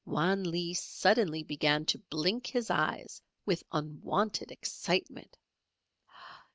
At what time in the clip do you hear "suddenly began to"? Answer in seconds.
0.73-1.99